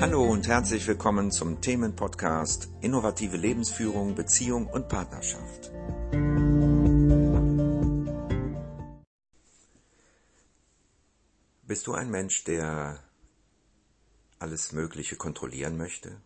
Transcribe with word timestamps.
Hallo 0.00 0.24
und 0.24 0.48
herzlich 0.48 0.86
willkommen 0.86 1.30
zum 1.30 1.60
Themenpodcast 1.60 2.70
Innovative 2.80 3.36
Lebensführung, 3.36 4.14
Beziehung 4.14 4.66
und 4.66 4.88
Partnerschaft. 4.88 5.70
Bist 11.64 11.86
du 11.86 11.92
ein 11.92 12.10
Mensch, 12.10 12.44
der 12.44 12.98
alles 14.38 14.72
Mögliche 14.72 15.16
kontrollieren 15.16 15.76
möchte? 15.76 16.18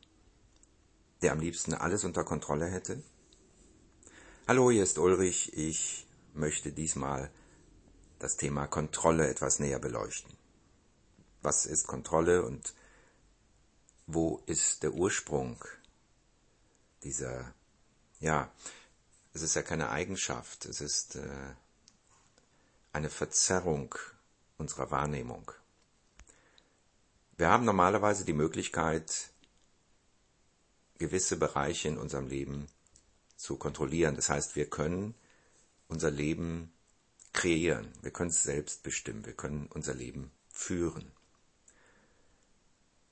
Der 1.22 1.32
am 1.32 1.41
liebsten 1.41 1.75
alles 1.75 2.04
unter 2.04 2.22
Kontrolle 2.22 2.66
hätte? 2.66 3.02
Hallo, 4.46 4.70
hier 4.70 4.84
ist 4.84 4.98
Ulrich. 4.98 5.52
Ich 5.52 6.06
möchte 6.32 6.70
diesmal 6.70 7.29
das 8.20 8.36
Thema 8.36 8.68
Kontrolle 8.68 9.27
etwas 9.27 9.59
näher 9.59 9.80
beleuchten. 9.80 10.32
Was 11.43 11.66
ist 11.66 11.88
Kontrolle 11.88 12.45
und 12.45 12.73
wo 14.07 14.43
ist 14.47 14.83
der 14.83 14.93
Ursprung 14.93 15.65
dieser, 17.03 17.55
ja, 18.21 18.51
es 19.33 19.43
ist 19.43 19.55
ja 19.55 19.63
keine 19.63 19.91
Eigenschaft, 19.91 20.65
es 20.67 20.80
ist 20.80 21.17
äh, 21.17 21.55
eine 22.93 23.11
Verzerrung 23.11 23.95
unserer 24.59 24.91
Wahrnehmung. 24.91 25.51
Wir 27.37 27.49
haben 27.49 27.65
normalerweise 27.65 28.25
die 28.25 28.33
Möglichkeit, 28.33 29.30
gewisse 30.99 31.37
Bereiche 31.37 31.89
in 31.89 31.99
unserem 31.99 32.29
Leben 32.29 32.69
zu 33.37 33.57
kontrollieren. 33.57 34.15
Das 34.15 34.29
heißt, 34.29 34.55
wir 34.55 34.71
können 34.71 35.15
unser 35.89 36.11
Leben 36.11 36.73
kreieren, 37.33 37.93
wir 38.02 38.13
können 38.13 38.30
es 38.30 38.45
selbst 38.45 38.85
bestimmen, 38.85 39.27
wir 39.27 39.35
können 39.35 39.66
unser 39.66 39.95
Leben 39.95 40.30
führen. 40.51 41.11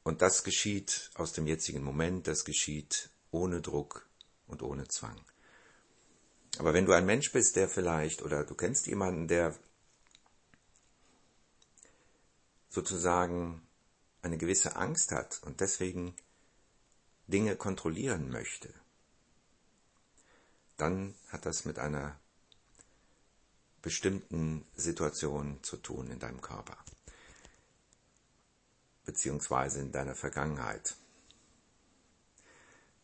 Und 0.02 0.20
das 0.20 0.42
geschieht 0.42 1.10
aus 1.14 1.32
dem 1.32 1.46
jetzigen 1.46 1.82
Moment, 1.82 2.26
das 2.26 2.44
geschieht 2.44 3.10
ohne 3.30 3.60
Druck 3.60 4.08
und 4.46 4.62
ohne 4.62 4.88
Zwang. 4.88 5.20
Aber 6.58 6.74
wenn 6.74 6.86
du 6.86 6.92
ein 6.92 7.06
Mensch 7.06 7.32
bist, 7.32 7.56
der 7.56 7.68
vielleicht, 7.68 8.22
oder 8.22 8.44
du 8.44 8.54
kennst 8.54 8.86
jemanden, 8.86 9.28
der 9.28 9.56
sozusagen 12.68 13.66
eine 14.22 14.38
gewisse 14.38 14.76
Angst 14.76 15.12
hat 15.12 15.40
und 15.44 15.60
deswegen 15.60 16.14
Dinge 17.26 17.56
kontrollieren 17.56 18.28
möchte, 18.28 18.72
dann 20.76 21.14
hat 21.28 21.46
das 21.46 21.64
mit 21.64 21.78
einer 21.78 22.18
bestimmten 23.82 24.66
Situation 24.74 25.62
zu 25.62 25.76
tun 25.76 26.10
in 26.10 26.18
deinem 26.18 26.40
Körper 26.40 26.76
beziehungsweise 29.04 29.80
in 29.80 29.92
deiner 29.92 30.14
Vergangenheit. 30.14 30.96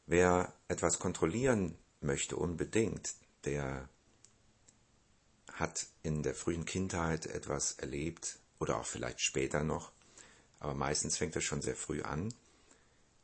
Wer 0.06 0.52
etwas 0.68 0.98
kontrollieren 0.98 1.76
möchte 2.00 2.36
unbedingt, 2.36 3.14
der 3.44 3.88
hat 5.52 5.86
in 6.02 6.22
der 6.22 6.34
frühen 6.34 6.64
Kindheit 6.64 7.26
etwas 7.26 7.72
erlebt 7.72 8.38
oder 8.58 8.78
auch 8.78 8.86
vielleicht 8.86 9.20
später 9.20 9.64
noch, 9.64 9.92
aber 10.60 10.74
meistens 10.74 11.16
fängt 11.16 11.34
er 11.34 11.42
schon 11.42 11.62
sehr 11.62 11.76
früh 11.76 12.02
an, 12.02 12.32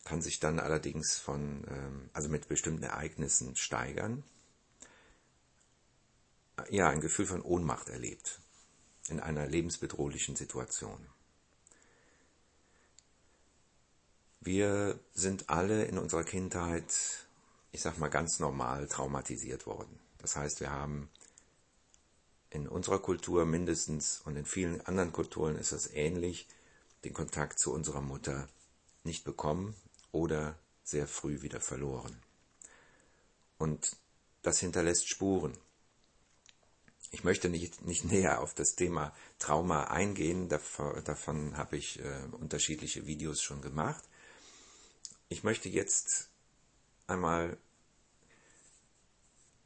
kann 0.04 0.20
sich 0.20 0.40
dann 0.40 0.60
allerdings 0.60 1.18
von, 1.18 1.64
ähm, 1.68 2.10
also 2.12 2.28
mit 2.28 2.48
bestimmten 2.48 2.82
Ereignissen 2.82 3.56
steigern. 3.56 4.22
Ja, 6.68 6.88
ein 6.88 7.00
Gefühl 7.00 7.26
von 7.26 7.42
Ohnmacht 7.42 7.88
erlebt 7.88 8.40
in 9.08 9.20
einer 9.20 9.46
lebensbedrohlichen 9.46 10.36
Situation. 10.36 11.06
Wir 14.44 15.00
sind 15.14 15.48
alle 15.48 15.86
in 15.86 15.96
unserer 15.96 16.22
Kindheit, 16.22 16.94
ich 17.72 17.80
sag 17.80 17.96
mal 17.96 18.08
ganz 18.08 18.40
normal, 18.40 18.86
traumatisiert 18.88 19.66
worden. 19.66 19.98
Das 20.18 20.36
heißt, 20.36 20.60
wir 20.60 20.70
haben 20.70 21.08
in 22.50 22.68
unserer 22.68 22.98
Kultur 22.98 23.46
mindestens 23.46 24.20
und 24.26 24.36
in 24.36 24.44
vielen 24.44 24.82
anderen 24.82 25.12
Kulturen 25.12 25.56
ist 25.56 25.72
das 25.72 25.90
ähnlich, 25.90 26.46
den 27.04 27.14
Kontakt 27.14 27.58
zu 27.58 27.72
unserer 27.72 28.02
Mutter 28.02 28.46
nicht 29.02 29.24
bekommen 29.24 29.74
oder 30.12 30.58
sehr 30.82 31.08
früh 31.08 31.40
wieder 31.40 31.60
verloren. 31.62 32.14
Und 33.56 33.96
das 34.42 34.58
hinterlässt 34.58 35.08
Spuren. 35.08 35.56
Ich 37.12 37.24
möchte 37.24 37.48
nicht, 37.48 37.82
nicht 37.86 38.04
näher 38.04 38.42
auf 38.42 38.52
das 38.52 38.74
Thema 38.74 39.14
Trauma 39.38 39.84
eingehen, 39.84 40.50
davon, 40.50 41.02
davon 41.04 41.56
habe 41.56 41.78
ich 41.78 41.98
äh, 42.00 42.24
unterschiedliche 42.32 43.06
Videos 43.06 43.40
schon 43.40 43.62
gemacht. 43.62 44.04
Ich 45.28 45.42
möchte 45.42 45.68
jetzt 45.68 46.30
einmal 47.06 47.58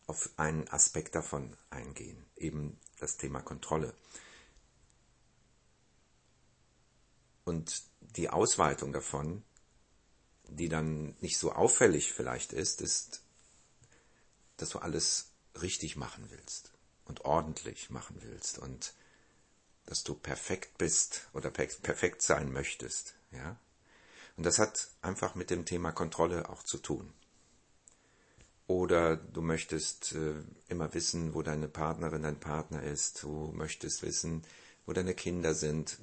auf 0.07 0.31
einen 0.37 0.67
Aspekt 0.69 1.15
davon 1.15 1.57
eingehen, 1.71 2.25
eben 2.37 2.79
das 2.99 3.17
Thema 3.19 3.41
Kontrolle. 3.43 3.95
Und 7.45 7.83
die 8.01 8.31
Ausweitung 8.31 8.93
davon, 8.93 9.45
die 10.49 10.69
dann 10.69 11.15
nicht 11.21 11.39
so 11.39 11.53
auffällig 11.53 12.13
vielleicht 12.13 12.53
ist, 12.53 12.81
ist, 12.81 13.23
dass 14.57 14.71
du 14.71 14.79
alles 14.79 15.31
richtig 15.61 15.97
machen 15.97 16.31
willst 16.31 16.73
und 17.05 17.25
ordentlich 17.25 17.91
machen 17.91 18.17
willst 18.21 18.59
und 18.59 18.95
dass 19.87 20.05
du 20.05 20.15
perfekt 20.15 20.79
bist 20.79 21.29
oder 21.33 21.51
perfekt 21.51 22.23
sein 22.23 22.53
möchtest, 22.53 23.15
ja? 23.31 23.59
Und 24.39 24.47
das 24.47 24.61
hat 24.61 24.89
einfach 25.03 25.35
mit 25.35 25.51
dem 25.51 25.65
Thema 25.65 25.91
Kontrolle 25.91 26.49
auch 26.49 26.63
zu 26.63 26.79
tun. 26.79 27.13
Oder 28.69 29.17
du 29.17 29.43
möchtest 29.43 30.13
äh, 30.13 30.35
immer 30.69 30.95
wissen, 30.95 31.35
wo 31.35 31.43
deine 31.43 31.67
Partnerin, 31.67 32.23
dein 32.23 32.39
Partner 32.39 32.85
ist. 32.85 33.25
Du 33.25 33.51
möchtest 33.53 34.03
wissen, 34.03 34.45
wo 34.87 34.93
deine 34.93 35.15
Kinder 35.15 35.55
sind. 35.55 35.99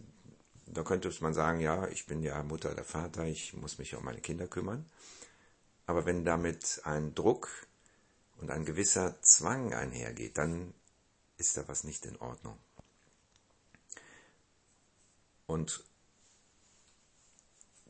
Da 0.66 0.84
könnte 0.84 1.09
man 1.22 1.34
sagen, 1.34 1.62
ja, 1.62 1.88
ich 1.88 2.07
bin 2.07 2.22
ja 2.24 2.44
Mutter 2.44 2.74
oder 2.74 2.84
Vater, 2.84 3.24
ich 3.24 3.53
muss 3.53 3.78
mich 3.78 3.95
um 3.95 4.03
meine 4.03 4.19
Kinder 4.19 4.47
kümmern. 4.47 4.85
Aber 5.85 6.06
wenn 6.06 6.25
damit 6.25 6.81
ein 6.84 7.16
Druck 7.16 7.47
und 8.41 8.51
ein 8.51 8.66
gewisser 8.66 9.16
Zwang 9.22 9.74
einhergeht, 9.74 10.38
dann 10.38 10.74
ist 11.38 11.56
da 11.56 11.66
was 11.69 11.85
nicht 11.85 12.06
in 12.06 12.18
Ordnung. 12.18 12.57
Und 15.47 15.85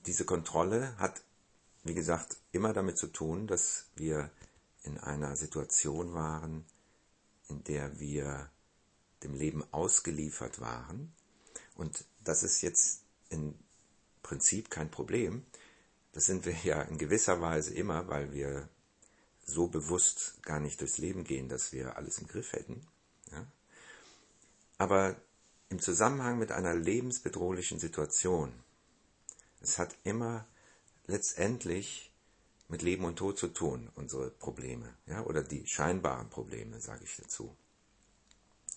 diese 0.05 0.25
Kontrolle 0.25 0.95
hat, 0.97 1.23
wie 1.83 1.93
gesagt, 1.93 2.37
immer 2.51 2.73
damit 2.73 2.97
zu 2.97 3.07
tun, 3.07 3.47
dass 3.47 3.85
wir 3.95 4.31
in 4.83 4.97
einer 4.97 5.35
Situation 5.35 6.13
waren, 6.13 6.65
in 7.49 7.63
der 7.63 7.99
wir 7.99 8.49
dem 9.23 9.33
Leben 9.33 9.63
ausgeliefert 9.71 10.59
waren. 10.59 11.13
Und 11.75 12.05
das 12.23 12.43
ist 12.43 12.61
jetzt 12.61 13.01
im 13.29 13.55
Prinzip 14.23 14.69
kein 14.69 14.89
Problem. 14.89 15.45
Das 16.13 16.25
sind 16.25 16.45
wir 16.45 16.55
ja 16.63 16.81
in 16.83 16.97
gewisser 16.97 17.41
Weise 17.41 17.73
immer, 17.73 18.07
weil 18.07 18.33
wir 18.33 18.69
so 19.45 19.67
bewusst 19.67 20.41
gar 20.41 20.59
nicht 20.59 20.81
durchs 20.81 20.97
Leben 20.97 21.23
gehen, 21.23 21.49
dass 21.49 21.71
wir 21.71 21.97
alles 21.97 22.17
im 22.19 22.27
Griff 22.27 22.53
hätten. 22.53 22.87
Ja? 23.31 23.45
Aber 24.77 25.15
im 25.69 25.79
Zusammenhang 25.79 26.39
mit 26.39 26.51
einer 26.51 26.75
lebensbedrohlichen 26.75 27.79
Situation 27.79 28.53
es 29.67 29.79
hat 29.79 29.95
immer 30.03 30.45
letztendlich 31.07 32.11
mit 32.67 32.81
Leben 32.81 33.05
und 33.05 33.17
Tod 33.17 33.37
zu 33.37 33.47
tun, 33.47 33.91
unsere 33.95 34.31
Probleme, 34.31 34.95
ja, 35.05 35.23
oder 35.23 35.43
die 35.43 35.67
scheinbaren 35.67 36.29
Probleme, 36.29 36.79
sage 36.79 37.03
ich 37.03 37.15
dazu. 37.17 37.55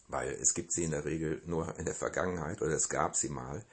Weil 0.09 0.31
es 0.33 0.55
gibt 0.55 0.73
sie 0.73 0.85
in 0.85 0.91
der 0.91 1.05
Regel 1.05 1.43
nur 1.47 1.79
in 1.79 1.85
der 1.85 1.95
Vergangenheit 1.95 2.63
oder 2.63 2.73
es 2.73 2.89
gab 2.89 3.17
sie 3.17 3.29
mal 3.29 3.65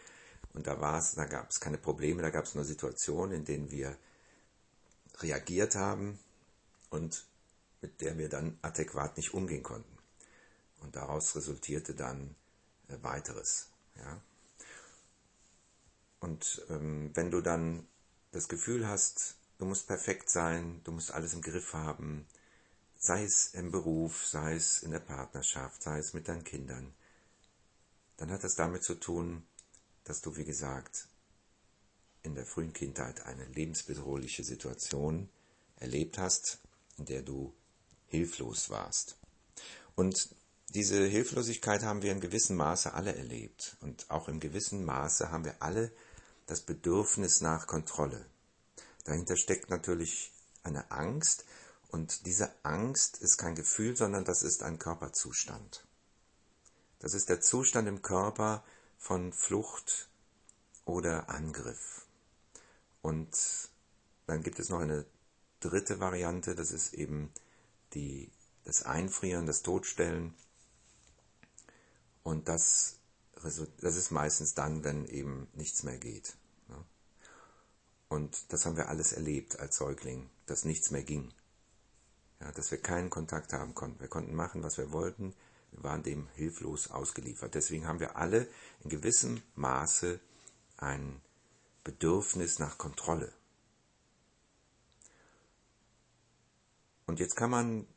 und 0.54 0.68
da 0.68 0.80
war 0.80 1.00
es, 1.00 1.16
da 1.16 1.26
gab 1.26 1.50
es 1.50 1.60
keine 1.60 1.78
Probleme, 1.78 2.22
da 2.22 2.30
gab 2.30 2.46
es 2.46 2.56
nur 2.56 2.66
Situationen, 2.66 3.40
in 3.40 3.46
denen 3.46 3.72
wir 3.72 3.98
reagiert 5.20 5.76
haben 5.76 6.20
und 6.90 7.26
mit 7.82 8.02
der 8.02 8.18
wir 8.18 8.30
dann 8.30 8.58
adäquat 8.62 9.18
nicht 9.18 9.34
umgehen 9.34 9.64
konnten. 9.64 9.98
Und 10.82 10.96
daraus 10.96 11.36
resultierte 11.36 11.94
dann 11.94 12.36
äh, 12.90 12.98
weiteres. 13.02 13.70
Ja. 13.98 14.22
Und 16.26 16.66
ähm, 16.72 17.12
wenn 17.14 17.30
du 17.30 17.40
dann 17.40 17.86
das 18.32 18.48
Gefühl 18.48 18.88
hast, 18.88 19.36
du 19.60 19.66
musst 19.66 19.86
perfekt 19.86 20.28
sein, 20.28 20.82
du 20.84 20.92
musst 20.92 21.12
alles 21.12 21.36
im 21.36 21.42
Griff 21.44 21.74
haben, 21.74 22.26
sei 22.98 23.24
es 23.24 23.54
im 23.54 23.70
Beruf, 23.70 24.26
sei 24.26 24.56
es 24.56 24.82
in 24.82 24.90
der 24.90 25.02
Partnerschaft, 25.02 25.84
sei 25.84 26.00
es 26.00 26.16
mit 26.16 26.28
deinen 26.28 26.44
Kindern, 26.44 26.96
dann 28.18 28.32
hat 28.32 28.44
das 28.44 28.56
damit 28.56 28.84
zu 28.84 28.96
tun, 28.96 29.46
dass 30.04 30.22
du, 30.22 30.36
wie 30.36 30.46
gesagt, 30.46 31.08
in 32.24 32.34
der 32.34 32.48
frühen 32.48 32.74
Kindheit 32.74 33.28
eine 33.28 33.46
lebensbedrohliche 33.46 34.44
Situation 34.44 35.30
erlebt 35.76 36.18
hast, 36.18 36.58
in 36.98 37.06
der 37.06 37.22
du 37.22 37.54
hilflos 38.08 38.72
warst. 38.72 39.16
Und 39.94 40.36
diese 40.70 41.06
Hilflosigkeit 41.06 41.84
haben 41.84 42.02
wir 42.02 42.12
in 42.12 42.20
gewissem 42.20 42.56
Maße 42.56 42.96
alle 42.96 43.16
erlebt. 43.16 43.78
Und 43.82 44.10
auch 44.10 44.28
in 44.28 44.40
gewissem 44.40 44.84
Maße 44.84 45.30
haben 45.32 45.46
wir 45.46 45.62
alle 45.62 45.92
das 46.46 46.62
Bedürfnis 46.62 47.42
nach 47.42 47.68
Kontrolle. 47.68 48.26
Dahinter 49.04 49.36
steckt 49.36 49.70
natürlich 49.70 50.34
eine 50.64 50.92
Angst 50.92 51.46
und 51.90 52.26
diese 52.26 52.52
Angst 52.64 53.22
ist 53.22 53.38
kein 53.38 53.56
Gefühl, 53.56 53.96
sondern 53.96 54.26
das 54.26 54.44
ist 54.44 54.64
ein 54.64 54.80
Körperzustand. 54.80 55.86
Das 57.00 57.14
ist 57.14 57.30
der 57.30 57.42
Zustand 57.42 57.88
im 57.88 58.02
Körper 58.02 58.64
von 58.98 59.32
Flucht 59.32 60.10
oder 60.86 61.30
Angriff. 61.30 62.06
Und 63.02 63.70
dann 64.26 64.42
gibt 64.42 64.60
es 64.60 64.70
noch 64.70 64.80
eine 64.80 65.06
dritte 65.60 66.00
Variante, 66.00 66.56
das 66.56 66.72
ist 66.72 66.94
eben 66.94 67.32
die, 67.94 68.32
das 68.64 68.84
Einfrieren, 68.84 69.46
das 69.46 69.62
Todstellen. 69.62 70.34
Und 72.24 72.48
das, 72.48 72.98
das 73.44 73.96
ist 73.96 74.12
meistens 74.12 74.54
dann, 74.54 74.84
wenn 74.84 75.06
eben 75.06 75.48
nichts 75.54 75.84
mehr 75.84 75.98
geht. 75.98 76.36
Und 78.08 78.54
das 78.54 78.66
haben 78.66 78.78
wir 78.78 78.90
alles 78.90 79.14
erlebt 79.14 79.60
als 79.60 79.78
Säugling, 79.78 80.30
dass 80.46 80.66
nichts 80.66 80.92
mehr 80.92 81.04
ging. 81.04 81.34
Ja, 82.40 82.52
dass 82.52 82.72
wir 82.72 82.78
keinen 82.78 83.10
Kontakt 83.10 83.54
haben 83.54 83.74
konnten. 83.74 84.00
Wir 84.00 84.08
konnten 84.08 84.36
machen, 84.36 84.64
was 84.64 84.78
wir 84.78 84.92
wollten. 84.92 85.34
Wir 85.72 85.84
waren 85.84 86.04
dem 86.04 86.28
hilflos 86.36 86.92
ausgeliefert. 86.92 87.56
Deswegen 87.56 87.88
haben 87.88 88.00
wir 88.00 88.16
alle 88.16 88.48
in 88.84 88.90
gewissem 88.90 89.42
Maße 89.56 90.20
ein 90.78 91.22
Bedürfnis 91.84 92.60
nach 92.60 92.78
Kontrolle. 92.78 93.34
Und 97.08 97.20
jetzt 97.20 97.36
kann 97.36 97.52
man 97.52 97.88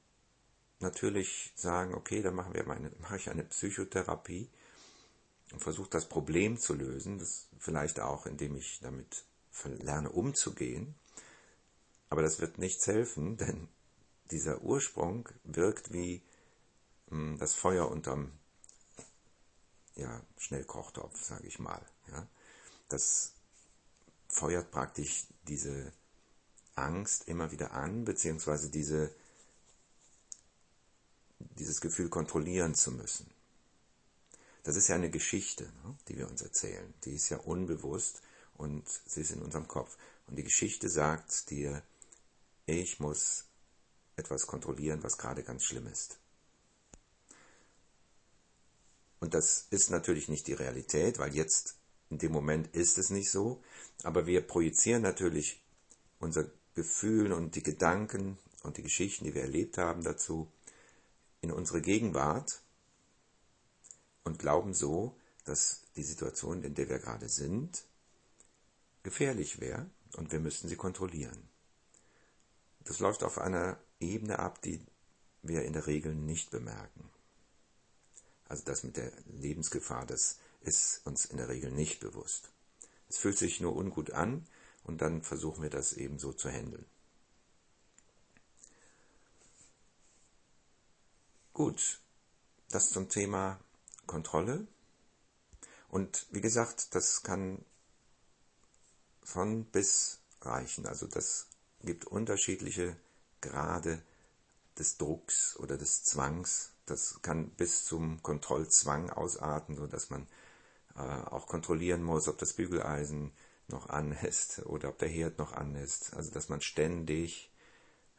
natürlich 0.80 1.52
sagen, 1.56 1.94
okay, 1.94 2.22
dann 2.22 2.34
machen 2.34 2.54
wir 2.54 2.64
meine, 2.64 2.90
mache 3.00 3.16
ich 3.16 3.30
eine 3.30 3.44
Psychotherapie 3.44 4.48
und 5.52 5.60
versuche 5.60 5.90
das 5.90 6.08
Problem 6.08 6.58
zu 6.58 6.74
lösen. 6.74 7.18
Das 7.18 7.48
vielleicht 7.58 8.00
auch, 8.00 8.26
indem 8.26 8.56
ich 8.56 8.80
damit 8.80 9.24
lerne 9.64 10.10
umzugehen. 10.10 10.94
Aber 12.10 12.22
das 12.22 12.40
wird 12.40 12.58
nichts 12.58 12.86
helfen, 12.86 13.36
denn 13.38 13.68
dieser 14.30 14.62
Ursprung 14.62 15.28
wirkt 15.44 15.92
wie 15.92 16.22
mh, 17.10 17.16
hm, 17.16 17.38
das 17.38 17.54
Feuer 17.54 17.90
unterm 17.90 18.32
ja, 19.94 20.22
Schnellkochtopf, 20.38 21.22
sage 21.22 21.46
ich 21.46 21.58
mal. 21.58 21.84
Ja. 22.12 22.26
Das 22.88 23.32
feuert 24.28 24.70
praktisch 24.70 25.26
diese 25.48 25.92
Angst 26.76 27.26
immer 27.26 27.50
wieder 27.50 27.72
an, 27.72 28.04
beziehungsweise 28.04 28.70
diese, 28.70 29.10
dieses 31.38 31.80
Gefühl 31.80 32.08
kontrollieren 32.08 32.74
zu 32.74 32.92
müssen. 32.92 33.28
Das 34.62 34.76
ist 34.76 34.88
ja 34.88 34.96
eine 34.96 35.10
Geschichte, 35.10 35.64
ne, 35.84 35.96
die 36.08 36.18
wir 36.18 36.28
uns 36.28 36.42
erzählen. 36.42 36.92
Die 37.04 37.14
ist 37.14 37.28
ja 37.28 37.38
unbewusst 37.38 38.22
und 38.54 38.84
sie 39.06 39.20
ist 39.20 39.30
in 39.30 39.42
unserem 39.42 39.68
Kopf. 39.68 39.96
Und 40.26 40.36
die 40.36 40.44
Geschichte 40.44 40.88
sagt 40.88 41.50
dir, 41.50 41.82
ich 42.66 43.00
muss 43.00 43.46
etwas 44.16 44.46
kontrollieren, 44.46 45.02
was 45.02 45.16
gerade 45.16 45.42
ganz 45.42 45.64
schlimm 45.64 45.86
ist. 45.86 46.18
Und 49.20 49.34
das 49.34 49.66
ist 49.70 49.90
natürlich 49.90 50.28
nicht 50.28 50.46
die 50.46 50.52
Realität, 50.52 51.18
weil 51.18 51.34
jetzt 51.34 51.76
in 52.10 52.18
dem 52.18 52.32
Moment 52.32 52.74
ist 52.74 52.98
es 52.98 53.10
nicht 53.10 53.30
so, 53.30 53.62
aber 54.02 54.26
wir 54.26 54.40
projizieren 54.40 55.02
natürlich 55.02 55.62
unser 56.20 56.50
Gefühl 56.74 57.32
und 57.32 57.54
die 57.54 57.62
Gedanken 57.62 58.38
und 58.62 58.76
die 58.76 58.82
Geschichten, 58.82 59.24
die 59.24 59.34
wir 59.34 59.42
erlebt 59.42 59.78
haben 59.78 60.02
dazu, 60.02 60.50
in 61.40 61.52
unsere 61.52 61.80
Gegenwart 61.80 62.62
und 64.28 64.38
glauben 64.38 64.74
so, 64.74 65.16
dass 65.44 65.82
die 65.96 66.02
Situation, 66.02 66.62
in 66.62 66.74
der 66.74 66.88
wir 66.88 66.98
gerade 66.98 67.28
sind, 67.28 67.84
gefährlich 69.02 69.58
wäre 69.58 69.90
und 70.16 70.30
wir 70.32 70.38
müssten 70.38 70.68
sie 70.68 70.76
kontrollieren. 70.76 71.48
Das 72.80 73.00
läuft 73.00 73.24
auf 73.24 73.38
einer 73.38 73.78
Ebene 74.00 74.38
ab, 74.38 74.60
die 74.62 74.80
wir 75.42 75.64
in 75.64 75.72
der 75.72 75.86
Regel 75.86 76.14
nicht 76.14 76.50
bemerken. 76.50 77.08
Also 78.48 78.64
das 78.64 78.82
mit 78.82 78.98
der 78.98 79.10
Lebensgefahr, 79.26 80.04
das 80.04 80.38
ist 80.60 81.06
uns 81.06 81.24
in 81.24 81.38
der 81.38 81.48
Regel 81.48 81.70
nicht 81.70 82.00
bewusst. 82.00 82.50
Es 83.08 83.16
fühlt 83.16 83.38
sich 83.38 83.60
nur 83.60 83.76
ungut 83.76 84.10
an 84.10 84.46
und 84.84 85.00
dann 85.00 85.22
versuchen 85.22 85.62
wir 85.62 85.70
das 85.70 85.94
eben 85.94 86.18
so 86.18 86.34
zu 86.34 86.50
handeln. 86.50 86.84
Gut, 91.54 92.00
das 92.68 92.90
zum 92.90 93.08
Thema 93.08 93.58
Kontrolle. 94.08 94.66
Und 95.88 96.26
wie 96.32 96.40
gesagt, 96.40 96.96
das 96.96 97.22
kann 97.22 97.64
von 99.22 99.64
bis 99.66 100.18
reichen. 100.40 100.86
Also 100.86 101.06
das 101.06 101.46
gibt 101.82 102.06
unterschiedliche 102.06 102.96
Grade 103.40 104.02
des 104.78 104.96
Drucks 104.96 105.56
oder 105.58 105.76
des 105.76 106.02
Zwangs. 106.02 106.72
Das 106.86 107.20
kann 107.22 107.50
bis 107.50 107.84
zum 107.84 108.20
Kontrollzwang 108.22 109.10
ausarten, 109.10 109.76
so 109.76 109.86
dass 109.86 110.10
man 110.10 110.26
äh, 110.96 111.00
auch 111.00 111.46
kontrollieren 111.46 112.02
muss, 112.02 112.26
ob 112.26 112.38
das 112.38 112.54
Bügeleisen 112.54 113.32
noch 113.68 113.88
an 113.88 114.12
ist 114.12 114.64
oder 114.66 114.88
ob 114.88 114.98
der 114.98 115.08
Herd 115.08 115.38
noch 115.38 115.52
an 115.52 115.74
ist. 115.74 116.14
Also 116.14 116.30
dass 116.30 116.48
man 116.48 116.60
ständig 116.60 117.50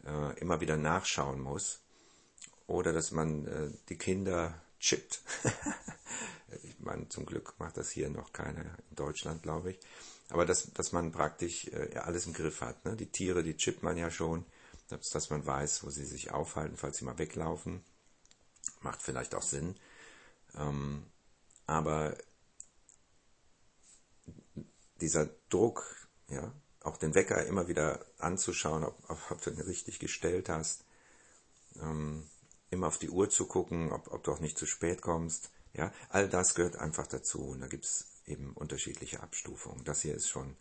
äh, 0.06 0.40
immer 0.40 0.62
wieder 0.62 0.78
nachschauen 0.78 1.42
muss 1.42 1.82
oder 2.68 2.94
dass 2.94 3.12
man 3.12 3.46
äh, 3.48 3.72
die 3.90 3.98
Kinder 3.98 4.62
chippt. 4.80 5.22
ich 6.64 6.80
meine, 6.80 7.08
zum 7.10 7.26
Glück 7.26 7.54
macht 7.60 7.78
das 7.78 7.90
hier 7.90 8.10
noch 8.10 8.34
keiner 8.34 8.62
in 8.90 8.96
Deutschland, 8.96 9.44
glaube 9.44 9.72
ich. 9.72 9.80
Aber 10.30 10.46
dass, 10.46 10.72
dass 10.74 10.92
man 10.92 11.12
praktisch 11.12 11.68
äh, 11.68 11.96
alles 11.98 12.26
im 12.26 12.34
Griff 12.34 12.62
hat. 12.62 12.86
Ne? 12.86 12.96
Die 12.96 13.12
Tiere, 13.12 13.44
die 13.44 13.58
chippt 13.58 13.84
man 13.84 13.98
ja 13.98 14.12
schon, 14.12 14.46
dass, 14.88 15.10
dass 15.10 15.30
man 15.30 15.46
weiß, 15.46 15.84
wo 15.84 15.90
sie 15.90 16.06
sich 16.06 16.32
aufhalten, 16.32 16.78
falls 16.78 16.98
sie 16.98 17.06
mal 17.06 17.18
weglaufen. 17.18 17.84
Macht 18.82 19.02
vielleicht 19.02 19.36
auch 19.36 19.42
Sinn. 19.42 19.76
Ähm, 20.56 21.04
aber 21.66 22.16
dieser 25.02 25.30
Druck, 25.50 26.08
ja, 26.28 26.52
auch 26.82 26.98
den 26.98 27.16
Wecker 27.16 27.46
immer 27.46 27.68
wieder 27.68 28.06
anzuschauen, 28.20 28.84
ob, 28.84 29.32
ob 29.32 29.42
du 29.42 29.52
ihn 29.52 29.62
richtig 29.62 30.00
gestellt 30.00 30.50
hast, 30.50 30.84
ähm, 31.82 32.28
immer 32.70 32.88
auf 32.88 32.98
die 32.98 33.10
Uhr 33.10 33.30
zu 33.30 33.46
gucken, 33.46 33.92
ob, 33.92 34.12
ob 34.12 34.24
du 34.24 34.32
auch 34.32 34.40
nicht 34.40 34.58
zu 34.58 34.66
spät 34.66 35.02
kommst, 35.02 35.52
ja, 35.74 35.92
all 36.10 36.28
das 36.30 36.56
gehört 36.56 36.78
einfach 36.78 37.08
dazu. 37.08 37.42
Und 37.50 37.62
da 37.62 37.68
gibt 37.68 37.86
es 37.86 38.06
eben 38.26 38.54
unterschiedliche 38.54 39.22
Abstufungen. 39.22 39.84
Das 39.84 40.02
hier 40.02 40.16
ist 40.16 40.30
schon 40.30 40.56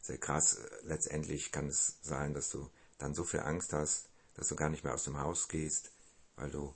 sehr 0.00 0.18
krass. 0.18 0.58
Letztendlich 0.82 1.52
kann 1.52 1.68
es 1.68 1.96
sein, 2.02 2.34
dass 2.34 2.50
du 2.50 2.68
dann 2.98 3.14
so 3.14 3.24
viel 3.24 3.40
Angst 3.40 3.72
hast, 3.72 4.08
dass 4.34 4.48
du 4.48 4.56
gar 4.56 4.68
nicht 4.70 4.84
mehr 4.84 4.94
aus 4.94 5.04
dem 5.04 5.18
Haus 5.18 5.48
gehst, 5.48 5.90
weil 6.36 6.50
du 6.50 6.74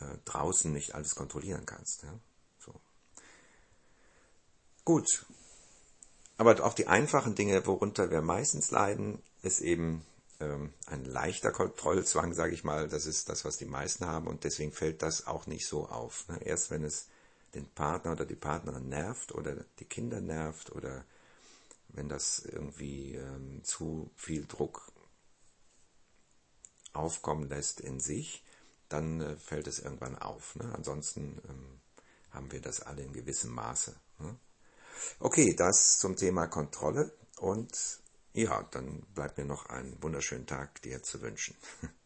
äh, 0.00 0.18
draußen 0.24 0.72
nicht 0.72 0.94
alles 0.94 1.14
kontrollieren 1.14 1.66
kannst. 1.66 2.02
Ja? 2.02 2.18
So. 2.58 2.74
Gut. 4.84 5.26
Aber 6.36 6.64
auch 6.64 6.74
die 6.74 6.86
einfachen 6.86 7.34
Dinge, 7.34 7.66
worunter 7.66 8.10
wir 8.10 8.22
meistens 8.22 8.70
leiden, 8.70 9.22
ist 9.42 9.60
eben 9.60 10.04
ähm, 10.40 10.72
ein 10.86 11.04
leichter 11.04 11.52
Kontrollzwang, 11.52 12.34
sage 12.34 12.54
ich 12.54 12.64
mal. 12.64 12.88
Das 12.88 13.06
ist 13.06 13.28
das, 13.28 13.44
was 13.44 13.58
die 13.58 13.66
meisten 13.66 14.06
haben 14.06 14.26
und 14.26 14.44
deswegen 14.44 14.72
fällt 14.72 15.02
das 15.02 15.26
auch 15.26 15.46
nicht 15.46 15.66
so 15.66 15.88
auf. 15.88 16.28
Ne? 16.28 16.38
Erst 16.44 16.70
wenn 16.70 16.84
es 16.84 17.08
den 17.54 17.68
Partner 17.68 18.12
oder 18.12 18.24
die 18.24 18.36
Partnerin 18.36 18.88
nervt 18.88 19.32
oder 19.32 19.64
die 19.78 19.84
Kinder 19.84 20.20
nervt 20.20 20.70
oder 20.72 21.04
wenn 21.88 22.08
das 22.08 22.40
irgendwie 22.40 23.14
ähm, 23.14 23.62
zu 23.64 24.10
viel 24.14 24.46
Druck 24.46 24.92
aufkommen 26.92 27.48
lässt 27.48 27.80
in 27.80 28.00
sich, 28.00 28.44
dann 28.88 29.20
äh, 29.20 29.36
fällt 29.36 29.66
es 29.66 29.78
irgendwann 29.78 30.16
auf. 30.18 30.56
Ne? 30.56 30.72
Ansonsten 30.74 31.40
ähm, 31.48 31.80
haben 32.30 32.52
wir 32.52 32.60
das 32.60 32.80
alle 32.80 33.02
in 33.02 33.12
gewissem 33.12 33.52
Maße. 33.52 33.94
Ne? 34.18 34.36
Okay, 35.18 35.54
das 35.56 35.98
zum 35.98 36.16
Thema 36.16 36.46
Kontrolle 36.46 37.12
und 37.38 38.00
ja, 38.32 38.62
dann 38.70 39.02
bleibt 39.14 39.38
mir 39.38 39.44
noch 39.44 39.66
einen 39.66 40.02
wunderschönen 40.02 40.46
Tag 40.46 40.82
dir 40.82 41.02
zu 41.02 41.20
wünschen. 41.22 41.56